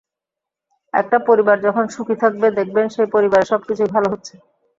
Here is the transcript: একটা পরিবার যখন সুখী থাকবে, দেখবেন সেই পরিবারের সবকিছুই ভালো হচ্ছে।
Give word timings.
একটা 0.93 1.17
পরিবার 1.27 1.57
যখন 1.65 1.85
সুখী 1.87 2.15
থাকবে, 2.23 2.47
দেখবেন 2.57 2.85
সেই 2.95 3.07
পরিবারের 3.15 3.49
সবকিছুই 3.51 3.93
ভালো 3.95 4.07
হচ্ছে। 4.13 4.33